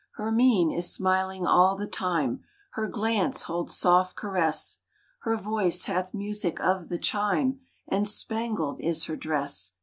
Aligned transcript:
Her 0.15 0.31
mien 0.31 0.71
is 0.71 0.91
smiling 0.91 1.45
all 1.45 1.75
the 1.77 1.85
time; 1.85 2.43
Her 2.71 2.87
glance 2.87 3.43
holds 3.43 3.75
soft 3.77 4.15
caress; 4.15 4.79
Her 5.19 5.37
voice 5.37 5.83
hath 5.85 6.11
music 6.11 6.59
of 6.59 6.89
the 6.89 6.97
chime, 6.97 7.59
And 7.87 8.07
spangled 8.07 8.79
is 8.79 9.03
her 9.03 9.15
dress. 9.15 9.73